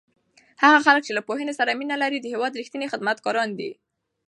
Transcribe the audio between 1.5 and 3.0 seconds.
سره مینه لري د هېواد رښتیني